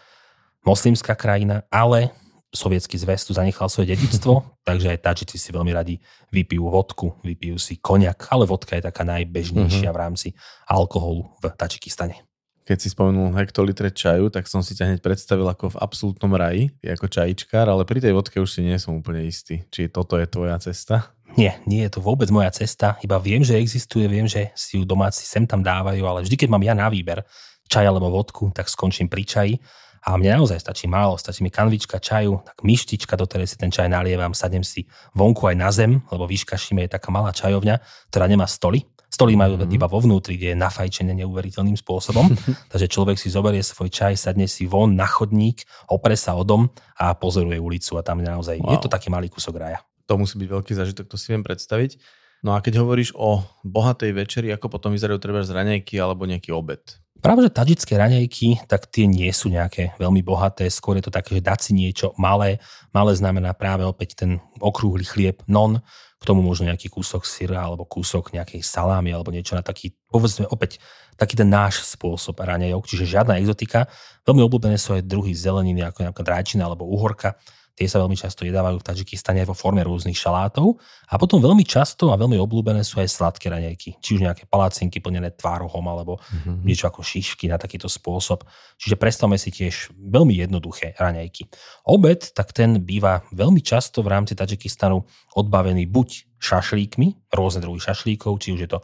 [0.62, 2.13] moslimská krajina, ale
[2.49, 5.97] sovietský zväz tu zanechal svoje dedictvo, takže aj Tadžici si veľmi radi
[6.34, 9.93] vypijú vodku, vypijú si koniak, ale vodka je taká najbežnejšia mm-hmm.
[9.93, 10.27] v rámci
[10.69, 12.28] alkoholu v Tadžikistane.
[12.69, 16.69] Keď si spomenul hektolitre čaju, tak som si ťa hneď predstavil ako v absolútnom raji,
[16.86, 19.65] ako čajičkár, ale pri tej vodke už si nie som úplne istý.
[19.73, 21.17] Či toto je tvoja cesta?
[21.34, 24.86] Nie, nie je to vôbec moja cesta, iba viem, že existuje, viem, že si ju
[24.86, 27.25] domáci sem tam dávajú, ale vždy, keď mám ja na výber
[27.69, 29.53] čaj alebo vodku, tak skončím pri čaji
[29.99, 33.69] a mne naozaj stačí málo, stačí mi kanvička čaju, tak myštička, do ktorej si ten
[33.69, 37.83] čaj nalievam, sadem si vonku aj na zem, lebo výška Šime je taká malá čajovňa,
[38.12, 38.88] ktorá nemá stoly.
[39.09, 39.73] Stoly majú mm-hmm.
[39.73, 42.29] iba vo vnútri, kde je nafajčené neuveriteľným spôsobom.
[42.71, 46.69] Takže človek si zoberie svoj čaj, sadne si von na chodník, opre sa o dom
[46.93, 48.77] a pozoruje ulicu a tam naozaj wow.
[48.77, 49.81] je to taký malý kúsok raja.
[50.05, 51.97] To musí byť veľký zážitok, to si viem predstaviť.
[52.39, 56.55] No a keď hovoríš o bohatej večeri, ako potom vyzerajú treba z raňajky alebo nejaký
[56.55, 56.79] obed?
[57.19, 61.36] Práve, že tadžické raňajky, tak tie nie sú nejaké veľmi bohaté, skôr je to také,
[61.36, 62.63] že dať si niečo malé.
[62.95, 65.84] Malé znamená práve opäť ten okrúhly chlieb non,
[66.15, 70.47] k tomu možno nejaký kúsok syra alebo kúsok nejakej salámy alebo niečo na taký, povedzme
[70.47, 70.79] opäť,
[71.19, 73.91] taký ten náš spôsob raňajok, čiže žiadna exotika.
[74.23, 77.36] Veľmi obľúbené sú aj druhy zeleniny, ako napríklad rajčina alebo uhorka
[77.79, 80.75] Tie sa veľmi často jedávajú v Tadžikistane vo forme rôznych šalátov.
[81.07, 84.03] A potom veľmi často a veľmi obľúbené sú aj sladké raňajky.
[84.03, 86.67] Či už nejaké palacinky plnené tvárohom alebo mm-hmm.
[86.67, 88.43] niečo ako šišky na takýto spôsob.
[88.75, 91.47] Čiže predstavme si tiež veľmi jednoduché raňajky.
[91.87, 94.99] Obed, tak ten býva veľmi často v rámci Tadžikistanu
[95.39, 98.79] odbavený buď šašlíkmi, rôzne druhy šašlíkov, či už je to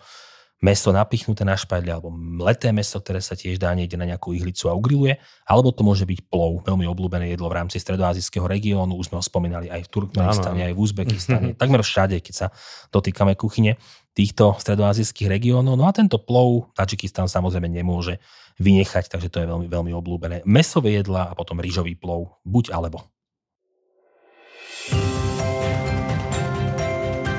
[0.65, 4.65] meso napichnuté na špajdle alebo mleté meso, ktoré sa tiež dá niekde na nejakú ihlicu
[4.65, 9.13] a ugriluje, alebo to môže byť plov, veľmi obľúbené jedlo v rámci stredoazijského regiónu, už
[9.13, 12.47] sme ho spomínali aj v Turkmenistane, aj v Uzbekistane, takmer všade, keď sa
[12.89, 13.77] dotýkame kuchyne
[14.17, 15.77] týchto stredoazijských regiónov.
[15.77, 18.17] No a tento plov Tadžikistan samozrejme nemôže
[18.57, 20.47] vynechať, takže to je veľmi, veľmi obľúbené.
[20.49, 23.05] Mesové jedla a potom rýžový plov, buď alebo.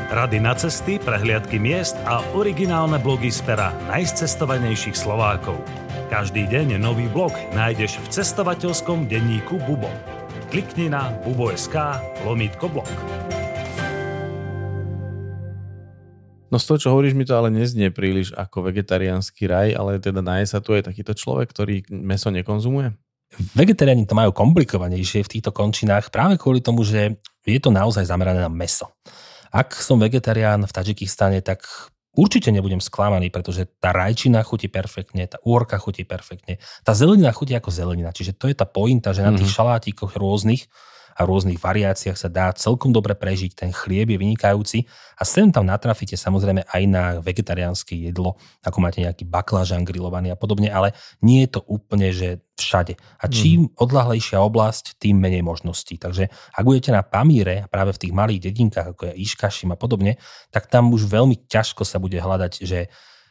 [0.07, 5.59] Rady na cesty, prehliadky miest a originálne blogy z pera najcestovanejších Slovákov.
[6.15, 9.91] Každý deň nový blog nájdeš v cestovateľskom denníku Bubo.
[10.55, 11.75] Klikni na bubo.sk
[12.23, 12.87] lomítko blog.
[16.55, 20.23] No z toho, čo hovoríš, mi to ale neznie príliš ako vegetariánsky raj, ale teda
[20.23, 22.95] naje sa tu aj takýto človek, ktorý meso nekonzumuje?
[23.59, 28.39] Vegetariáni to majú komplikovanejšie v týchto končinách práve kvôli tomu, že je to naozaj zamerané
[28.39, 28.87] na meso.
[29.53, 31.67] Ak som vegetarián v Tadžikistane, tak
[32.17, 37.53] určite nebudem sklamaný, pretože tá rajčina chutí perfektne, tá úorka chutí perfektne, tá zelenina chutí
[37.53, 38.11] ako zelenina.
[38.11, 39.57] Čiže to je tá pointa, že na tých mm-hmm.
[39.57, 40.67] šalátikoch rôznych
[41.17, 44.85] a rôznych variáciách sa dá celkom dobre prežiť, ten chlieb je vynikajúci
[45.17, 50.37] a sem tam natrafíte samozrejme aj na vegetariánske jedlo, ako máte nejaký baklažan grillovaný a
[50.37, 50.93] podobne, ale
[51.25, 53.01] nie je to úplne, že všade.
[53.21, 53.33] A mhm.
[53.33, 53.73] čím mm.
[53.81, 55.97] odlahlejšia oblasť, tým menej možností.
[55.97, 60.21] Takže ak budete na Pamíre, práve v tých malých dedinkách, ako je Iškašim a podobne,
[60.53, 62.89] tak tam už veľmi ťažko sa bude hľadať, že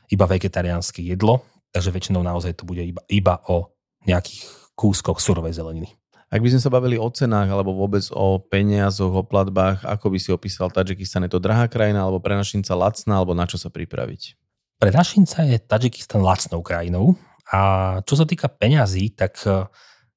[0.09, 3.73] iba vegetariánske jedlo, takže väčšinou naozaj to bude iba, iba o
[4.05, 4.45] nejakých
[4.77, 5.89] kúskoch surovej zeleniny.
[6.33, 10.17] Ak by sme sa bavili o cenách alebo vôbec o peniazoch, o platbách, ako by
[10.17, 11.29] si opísal Tadžikistan?
[11.29, 14.33] Je to drahá krajina alebo pre našinca lacná alebo na čo sa pripraviť?
[14.81, 17.13] Pre našinca je Tadžikistan lacnou krajinou
[17.53, 17.59] a
[18.03, 19.69] čo sa týka peňazí, tak e,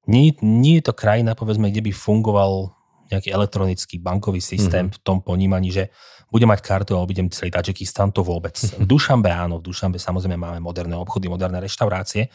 [0.09, 2.73] nie, nie je to krajina, povedzme, kde by fungoval
[3.13, 4.97] nejaký elektronický bankový systém mm-hmm.
[4.97, 5.93] v tom ponímaní, že
[6.29, 8.57] bude mať kartu a obidem celý Tadžikistan, to vôbec.
[8.57, 12.29] V Dušambe áno, v Dušambe samozrejme máme moderné obchody, moderné reštaurácie.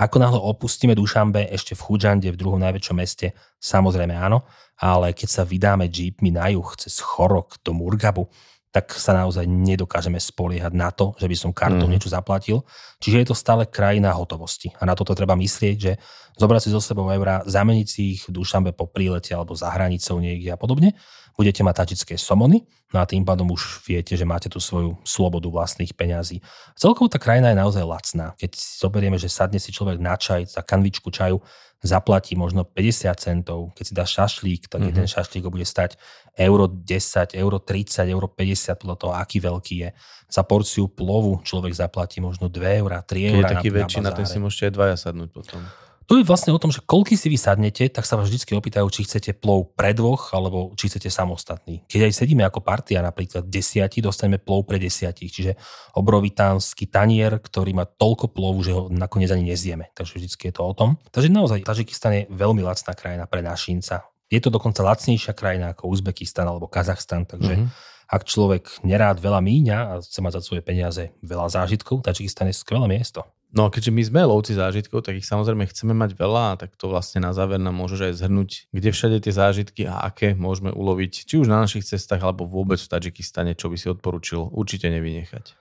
[0.00, 4.48] Ako náhle opustíme Dušambe ešte v Chudžande, v druhom najväčšom meste, samozrejme áno,
[4.80, 8.32] ale keď sa vydáme jeepmi na juh cez Chorok do Murgabu,
[8.70, 11.92] tak sa naozaj nedokážeme spoliehať na to, že by som kartou mm.
[11.92, 12.62] niečo zaplatil.
[13.02, 14.70] Čiže je to stále krajina hotovosti.
[14.78, 15.98] A na toto treba myslieť, že
[16.38, 20.22] zobrať si zo sebou eurá, zameniť si ich v Dušambe po prílete alebo za hranicou
[20.22, 20.94] niekde a podobne.
[21.38, 25.46] Budete mať tačické somony, no a tým pádom už viete, že máte tú svoju slobodu
[25.50, 26.42] vlastných peňazí.
[26.74, 28.26] Celkovo tá krajina je naozaj lacná.
[28.36, 31.40] Keď zoberieme, že sadne si človek na čaj za kanvičku čaju,
[31.80, 33.72] zaplatí možno 50 centov.
[33.72, 34.90] Keď si dá šašlík, tak mm-hmm.
[34.92, 35.96] jeden šašlík ho bude stať
[36.36, 39.90] euro 10, euro 30, euro 50, podľa toho, aký veľký je.
[40.28, 43.48] Za porciu plovu človek zaplatí možno 2 eurá, 3 eurá.
[43.48, 45.64] Keď je taký väčší, na ten si môžete aj dvaja sadnúť potom.
[46.10, 48.82] To je vlastne o tom, že koľky si vy sadnete, tak sa vás vždy opýtajú,
[48.90, 51.86] či chcete plov pre dvoch, alebo či chcete samostatný.
[51.86, 55.30] Keď aj sedíme ako partia, napríklad desiati, dostaneme plov pre desiatich.
[55.30, 55.54] Čiže
[55.94, 59.94] obrovitánsky tanier, ktorý má toľko plovu, že ho nakoniec ani nezieme.
[59.94, 60.98] Takže vždy je to o tom.
[61.14, 64.02] Takže naozaj Tažikistan je veľmi lacná krajina pre našinca.
[64.26, 68.10] Je to dokonca lacnejšia krajina ako Uzbekistan alebo Kazachstan, takže mm-hmm.
[68.10, 72.58] ak človek nerád veľa míňa a chce mať za svoje peniaze veľa zážitkov, Tažikistan je
[72.58, 73.22] skvelé miesto.
[73.50, 76.86] No a keďže my sme lovci zážitkov, tak ich samozrejme chceme mať veľa, tak to
[76.86, 81.26] vlastne na záver nám môžeš aj zhrnúť, kde všade tie zážitky a aké môžeme uloviť,
[81.26, 85.58] či už na našich cestách, alebo vôbec v Tadžikistane, čo by si odporučil určite nevynechať.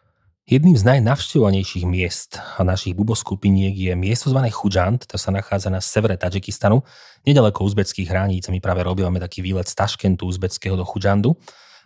[0.49, 5.81] Jedným z najnavštevovanejších miest a našich buboskupiniek je miesto zvané Chudžant, to sa nachádza na
[5.81, 6.85] severe Tadžikistanu,
[7.25, 8.49] nedaleko uzbeckých hraníc.
[8.49, 11.37] My práve robíme taký výlet z Taškentu uzbeckého do Chudžandu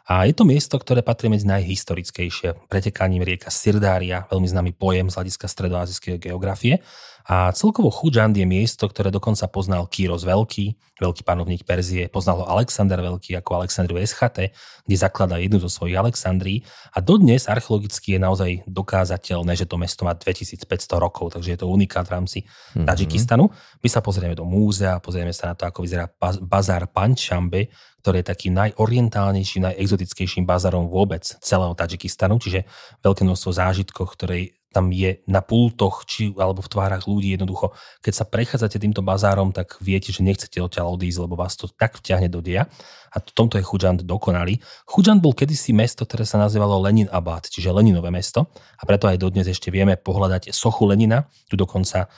[0.03, 2.67] a je to miesto, ktoré patrí medzi najhistorickejšie.
[2.67, 6.83] Pretekaním rieka Sirdária, veľmi známy pojem z hľadiska stredoazijskej geografie.
[7.23, 12.45] A celkovo Chudžand je miesto, ktoré dokonca poznal Kýros Veľký, veľký panovník Perzie, poznal ho
[12.51, 14.51] Alexander Veľký ako Alexandru Eschate,
[14.83, 16.67] kde zakladá jednu zo svojich Alexandrí.
[16.91, 20.67] A dodnes archeologicky je naozaj dokázateľné, že to mesto má 2500
[20.99, 22.91] rokov, takže je to unikát v rámci mm-hmm.
[22.91, 23.47] Tadžikistanu.
[23.79, 26.11] My sa pozrieme do múzea, pozrieme sa na to, ako vyzerá
[26.43, 27.71] bazár Panchambe,
[28.03, 32.67] ktorý je takým najorientálnejším, najexotickejším bazárom vôbec celého Tadžikistanu, čiže
[32.99, 37.71] veľké množstvo zážitkov, ktoré tam je na pultoch či, alebo v tvárach ľudí jednoducho.
[38.01, 42.01] Keď sa prechádzate týmto bazárom, tak viete, že nechcete odtiaľ odísť, lebo vás to tak
[42.01, 42.65] vťahne do dia.
[43.13, 44.57] A v tomto je Chudžant dokonalý.
[44.89, 48.49] Chudžant bol kedysi mesto, ktoré sa nazývalo Lenin Abad, čiže Leninové mesto.
[48.81, 51.29] A preto aj dodnes ešte vieme pohľadať sochu Lenina.
[51.45, 52.09] Tu dokonca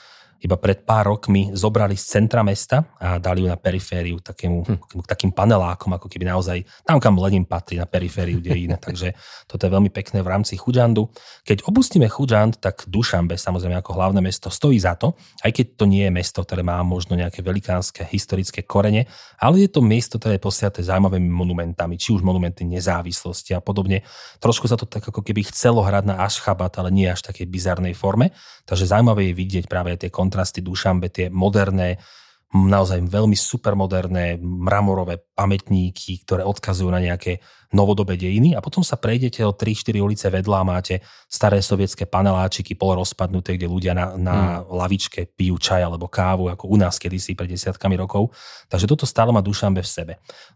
[0.44, 5.08] iba pred pár rokmi zobrali z centra mesta a dali ju na perifériu takému, hm.
[5.08, 8.76] takým panelákom, ako keby naozaj tam, kam Lenin patrí, na perifériu dejín.
[8.86, 9.16] Takže
[9.48, 11.08] toto je veľmi pekné v rámci Chudžandu.
[11.48, 15.86] Keď opustíme Chudžand, tak Dušambe, samozrejme ako hlavné mesto, stojí za to, aj keď to
[15.88, 19.08] nie je mesto, ktoré má možno nejaké velikánske historické korene,
[19.40, 24.06] ale je to miesto, ktoré je posiate zaujímavými monumentami, či už monumenty nezávislosti a podobne.
[24.40, 27.94] Trošku sa to tak ako keby chcelo hrať na Ašchabat, ale nie až takej bizarnej
[27.98, 28.32] forme.
[28.66, 32.02] Takže zaujímavé je vidieť práve tie kontrasty Dušambe, tie moderné,
[32.56, 37.44] naozaj veľmi supermoderné mramorové pamätníky, ktoré odkazujú na nejaké
[37.76, 42.80] novodobé dejiny a potom sa prejdete o 3-4 ulice vedľa a máte staré sovietské paneláčiky
[42.80, 44.72] polorozpadnuté, kde ľudia na, na hmm.
[44.72, 48.32] lavičke pijú čaj alebo kávu, ako u nás kedysi pred desiatkami rokov.
[48.72, 50.14] Takže toto stále má Dušambe v sebe.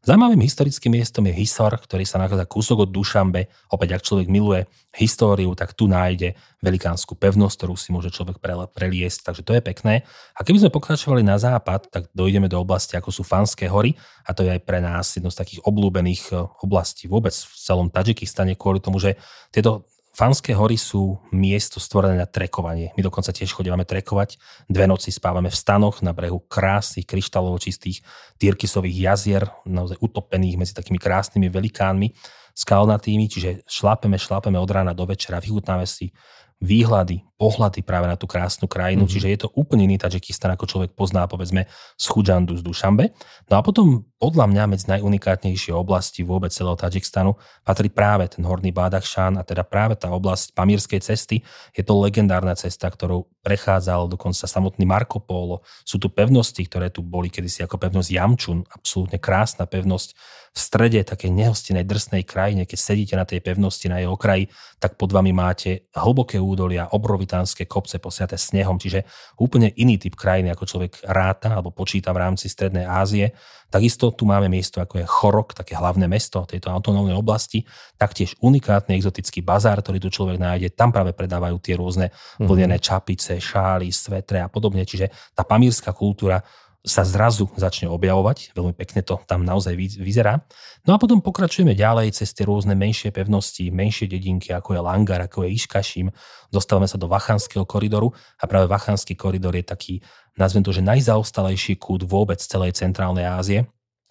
[0.07, 3.51] Zaujímavým historickým miestom je Hisor, ktorý sa nachádza kúsok od Dušambe.
[3.75, 4.63] Opäť, ak človek miluje
[4.95, 8.41] históriu, tak tu nájde velikánsku pevnosť, ktorú si môže človek
[8.73, 10.03] preliesť, takže to je pekné.
[10.35, 13.95] A keby sme pokračovali na západ, tak dojdeme do oblasti, ako sú Fanské hory,
[14.27, 17.89] a to je aj pre nás jedno z takých obľúbených eh, oblastí vôbec v celom
[17.89, 19.17] Tadžikistane kvôli tomu, že
[19.49, 22.91] tieto Fanské hory sú miesto stvorené na trekovanie.
[22.99, 24.35] My dokonca tiež chodíme trekovať.
[24.67, 28.03] Dve noci spávame v stanoch na brehu krásnych, kryštálovo čistých
[28.35, 32.11] Tyrkisových jazier, naozaj utopených medzi takými krásnymi velikánmi
[32.51, 36.11] skalnatými, čiže šlapeme, šlapeme od rána do večera, vychutnáme si
[36.59, 39.13] výhľady, pohľady práve na tú krásnu krajinu, mm-hmm.
[39.15, 43.15] čiže je to úplne iný Tadžikistan, ako človek pozná, povedzme, z Chudžandu, z Dušambe.
[43.47, 48.75] No a potom, podľa mňa, medzi najunikátnejšie oblasti vôbec celého Tadžikistanu patrí práve ten horný
[48.75, 51.39] Bádachšán a teda práve tá oblasť Pamírskej cesty.
[51.71, 55.63] Je to legendárna cesta, ktorou prechádzal dokonca samotný Marco Polo.
[55.87, 60.11] Sú tu pevnosti, ktoré tu boli kedysi ako pevnosť Jamčun, absolútne krásna pevnosť
[60.49, 64.49] v strede takej nehostinej drsnej krajine, keď sedíte na tej pevnosti, na jej okraji,
[64.81, 69.05] tak pod vami máte hlboké údolia, obrovy rangutánske kopce posiate snehom, čiže
[69.37, 73.37] úplne iný typ krajiny, ako človek ráta alebo počíta v rámci Strednej Ázie.
[73.69, 77.61] Takisto tu máme miesto, ako je Chorok, také hlavné mesto tejto autonómnej oblasti,
[78.01, 80.73] taktiež unikátny exotický bazár, ktorý tu človek nájde.
[80.73, 82.09] Tam práve predávajú tie rôzne
[82.41, 82.49] mhm.
[82.49, 84.81] vlnené čapice, šály, svetre a podobne.
[84.81, 86.41] Čiže tá pamírska kultúra
[86.79, 88.55] sa zrazu začne objavovať.
[88.55, 90.47] Veľmi pekne to tam naozaj vyzerá.
[90.87, 95.19] No a potom pokračujeme ďalej cez tie rôzne menšie pevnosti, menšie dedinky, ako je Langar,
[95.19, 96.07] ako je Iškaším.
[96.47, 99.95] Dostávame sa do Vachanského koridoru a práve Vachanský koridor je taký,
[100.39, 103.67] nazvem to, že najzaostalejší kút vôbec celej centrálnej Ázie.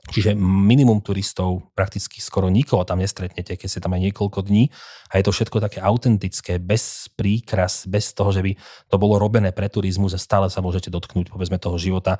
[0.08, 4.72] Čiže minimum turistov, prakticky skoro nikoho tam nestretnete, keď ste tam aj niekoľko dní
[5.12, 8.56] a je to všetko také autentické, bez príkras, bez toho, že by
[8.88, 12.16] to bolo robené pre turizmus a stále sa môžete dotknúť povedzme toho života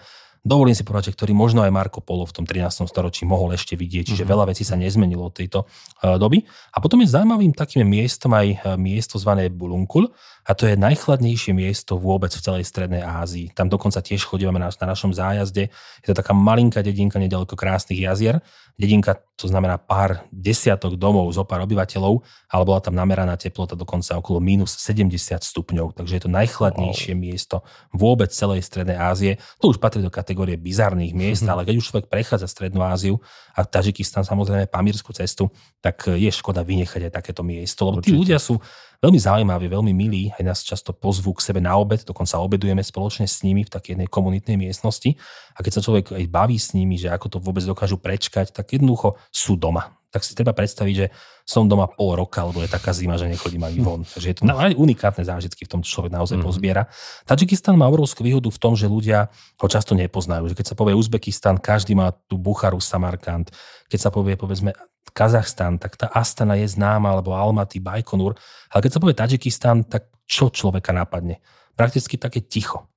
[0.48, 2.88] dovolím si povedať, že ktorý možno aj Marko Polo v tom 13.
[2.88, 4.32] storočí mohol ešte vidieť, čiže mm-hmm.
[4.32, 6.40] veľa vecí sa nezmenilo od tejto uh, doby.
[6.72, 10.08] A potom je zaujímavým takým miestom aj uh, miesto zvané Bulunkul
[10.48, 13.52] a to je najchladnejšie miesto vôbec v celej Strednej Ázii.
[13.52, 15.68] Tam dokonca tiež chodíme na, na našom zájazde.
[16.00, 18.40] Je to taká malinká dedinka nedaleko krásnych jazier.
[18.78, 24.14] Dedinka to znamená pár desiatok domov zo pár obyvateľov, ale bola tam nameraná teplota dokonca
[24.22, 27.18] okolo minus 70 stupňov, takže je to najchladnejšie wow.
[27.18, 27.56] miesto
[27.90, 29.42] vôbec celej Strednej Ázie.
[29.58, 31.50] To už patrí do kategórie bizarných miest, mm-hmm.
[31.50, 33.18] ale keď už človek prechádza Strednú Áziu
[33.56, 35.50] a Tadžikistan samozrejme Pamírsku cestu,
[35.82, 38.62] tak je škoda vynechať aj takéto miesto, lebo tí ľudia sú
[39.02, 43.26] veľmi zaujímaví, veľmi milí, aj nás často pozvú k sebe na obed, dokonca obedujeme spoločne
[43.26, 45.18] s nimi v takej jednej komunitnej miestnosti
[45.54, 48.78] a keď sa človek aj baví s nimi, že ako to vôbec dokážu prečkať, tak
[48.78, 49.97] jednoducho sú doma.
[50.18, 51.06] Tak si treba predstaviť, že
[51.46, 54.02] som doma pol roka, lebo je taká zima, že nechodím ani von.
[54.02, 56.44] Takže je to aj unikátne zážitky v tom, čo človek naozaj mm.
[56.44, 56.90] pozbiera.
[57.22, 60.50] Tadžikistan má obrovskú výhodu v tom, že ľudia ho často nepoznajú.
[60.50, 63.54] Že keď sa povie Uzbekistan, každý má tú Bucharu, Samarkand.
[63.86, 64.74] Keď sa povie, povedzme,
[65.14, 68.36] Kazachstan, tak tá Astana je známa, alebo Almaty, Bajkonur.
[68.74, 71.40] Ale keď sa povie Tadžikistan, tak čo človeka napadne?
[71.78, 72.90] Prakticky také ticho.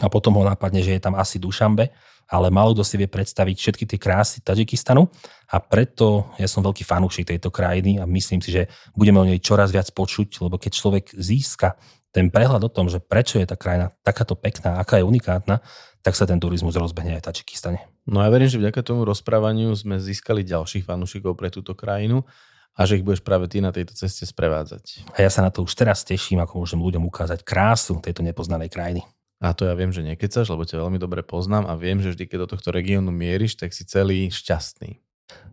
[0.00, 1.92] A potom ho napadne, že je tam asi Dušambe,
[2.32, 5.04] ale malo kto si vie predstaviť všetky tie krásy Tadžikistanu
[5.52, 9.36] a preto ja som veľký fanúšik tejto krajiny a myslím si, že budeme o nej
[9.36, 11.76] čoraz viac počuť, lebo keď človek získa
[12.08, 15.60] ten prehľad o tom, že prečo je tá krajina takáto pekná, aká je unikátna,
[16.00, 17.80] tak sa ten turizmus rozbehne aj v Tadžikistane.
[18.08, 22.26] No ja verím, že vďaka tomu rozprávaniu sme získali ďalších fanúšikov pre túto krajinu
[22.74, 25.12] a že ich budeš práve ty na tejto ceste sprevádzať.
[25.14, 28.72] A ja sa na to už teraz teším, ako môžem ľuďom ukázať krásu tejto nepoznanej
[28.72, 29.04] krajiny.
[29.42, 32.30] A to ja viem, že nekecaš, lebo ťa veľmi dobre poznám a viem, že vždy,
[32.30, 35.02] keď do tohto regiónu mieríš, tak si celý šťastný.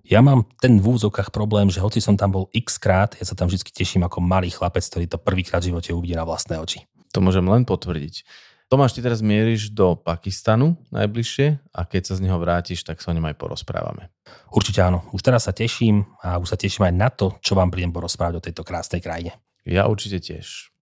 [0.06, 3.34] Ja mám ten v úzokách problém, že hoci som tam bol x krát, ja sa
[3.34, 6.86] tam vždy teším ako malý chlapec, ktorý to prvýkrát v živote uvidí na vlastné oči.
[7.18, 8.22] To môžem len potvrdiť.
[8.70, 13.10] Tomáš, ty teraz mieríš do Pakistanu najbližšie a keď sa z neho vrátiš, tak sa
[13.10, 14.14] o ňom aj porozprávame.
[14.54, 15.10] Určite áno.
[15.10, 18.38] Už teraz sa teším a už sa teším aj na to, čo vám prídem porozprávať
[18.38, 19.42] o tejto krásnej krajine.
[19.66, 20.70] Ja určite tiež.